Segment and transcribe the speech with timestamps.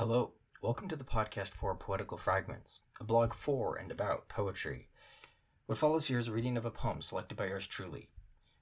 [0.00, 0.32] Hello,
[0.62, 4.88] welcome to the podcast for Poetical Fragments, a blog for and about poetry.
[5.66, 8.08] What follows here is a reading of a poem selected by yours truly.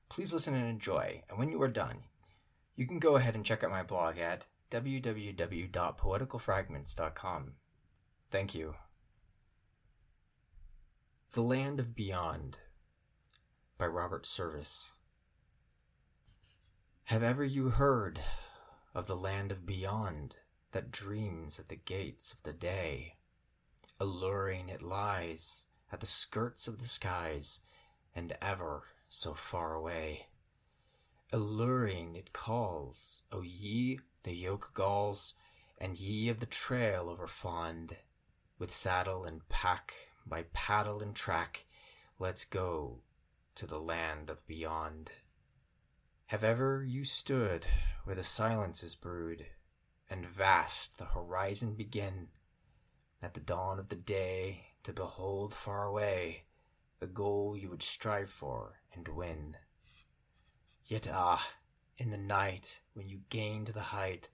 [0.08, 1.98] Please listen and enjoy, and when you are done,
[2.74, 7.52] you can go ahead and check out my blog at www.poeticalfragments.com.
[8.32, 8.74] Thank you.
[11.34, 12.58] The Land of Beyond
[13.78, 14.90] by Robert Service.
[17.04, 18.18] Have ever you heard
[18.92, 20.34] of the land of beyond
[20.72, 23.16] that dreams at the gates of the day?
[24.00, 27.60] Alluring it lies at the skirts of the skies
[28.14, 30.26] and ever so far away.
[31.32, 35.34] Alluring it calls, O ye the yoke galls,
[35.78, 37.96] and ye of the trail over fond,
[38.58, 39.94] with saddle and pack,
[40.26, 41.64] by paddle and track,
[42.18, 43.02] let's go
[43.54, 45.10] to the land of beyond.
[46.26, 47.64] Have ever you stood
[48.04, 49.46] where the silences brood,
[50.10, 52.28] and vast the horizon begin,
[53.22, 56.44] at the dawn of the day to behold far away
[57.00, 59.56] the goal you would strive for and win?
[60.86, 61.46] Yet ah,
[61.96, 64.28] in the night when you gain the height,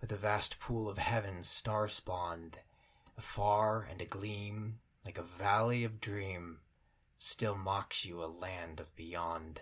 [0.00, 2.58] with the vast pool of heaven star spawned,
[3.16, 6.60] afar and a gleam like a valley of dream,
[7.16, 9.60] still mocks you a land of beyond.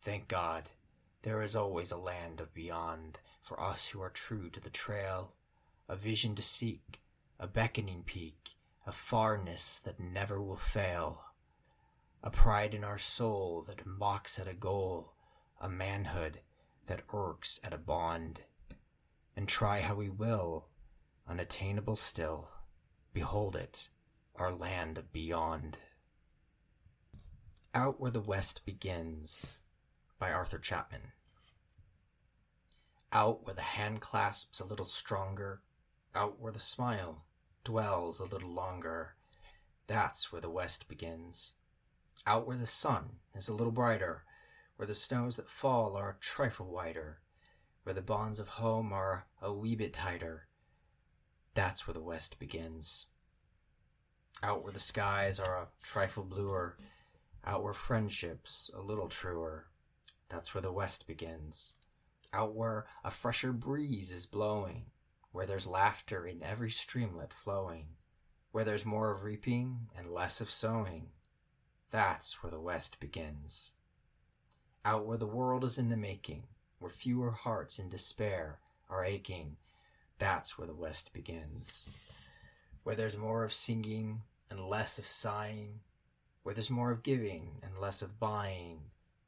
[0.00, 0.70] Thank God,
[1.26, 5.32] there is always a land of beyond for us who are true to the trail,
[5.88, 7.00] a vision to seek,
[7.40, 8.50] a beckoning peak,
[8.86, 11.20] a farness that never will fail,
[12.22, 15.14] a pride in our soul that mocks at a goal,
[15.60, 16.38] a manhood
[16.86, 18.42] that irks at a bond.
[19.36, 20.68] And try how we will,
[21.26, 22.50] unattainable still,
[23.12, 23.88] behold it,
[24.36, 25.76] our land of beyond.
[27.74, 29.58] Out where the West begins
[30.18, 31.12] by Arthur Chapman.
[33.12, 35.60] Out where the hand clasps a little stronger,
[36.14, 37.24] out where the smile
[37.64, 39.14] dwells a little longer,
[39.86, 41.52] that's where the West begins.
[42.26, 44.24] Out where the sun is a little brighter,
[44.76, 47.20] where the snows that fall are a trifle whiter,
[47.84, 50.48] where the bonds of home are a wee bit tighter,
[51.54, 53.06] that's where the West begins.
[54.42, 56.76] Out where the skies are a trifle bluer,
[57.44, 59.68] out where friendship's a little truer,
[60.28, 61.74] that's where the West begins.
[62.32, 64.86] Out where a fresher breeze is blowing,
[65.32, 67.86] where there's laughter in every streamlet flowing,
[68.52, 71.08] where there's more of reaping and less of sowing,
[71.90, 73.74] that's where the West begins.
[74.84, 76.44] Out where the world is in the making,
[76.78, 78.58] where fewer hearts in despair
[78.90, 79.56] are aching,
[80.18, 81.92] that's where the West begins.
[82.82, 85.80] Where there's more of singing and less of sighing,
[86.42, 88.80] where there's more of giving and less of buying,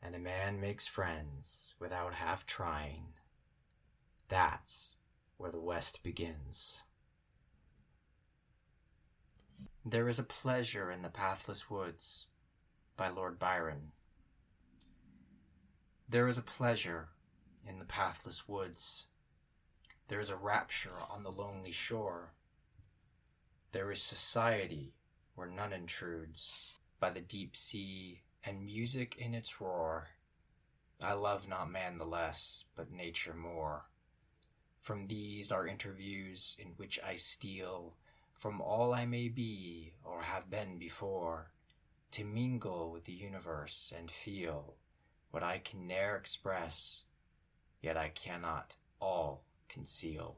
[0.02, 3.14] and a man makes friends without half trying.
[4.28, 4.96] That's
[5.36, 6.82] where the West begins.
[9.84, 12.26] There is a pleasure in the pathless woods
[12.96, 13.92] by Lord Byron.
[16.08, 17.08] There is a pleasure
[17.66, 19.06] in the pathless woods.
[20.08, 22.32] There is a rapture on the lonely shore.
[23.72, 24.94] There is society
[25.34, 30.08] where none intrudes by the deep sea and music in its roar.
[31.02, 33.84] I love not man the less, but nature more.
[34.80, 37.94] From these our interviews in which I steal
[38.38, 41.50] from all I may be or have been before,
[42.12, 44.76] to mingle with the universe and feel
[45.32, 47.04] what I can ne'er express,
[47.82, 50.36] yet I cannot all conceal.